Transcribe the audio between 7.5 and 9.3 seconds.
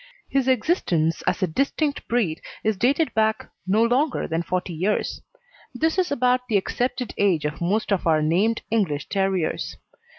most of our named English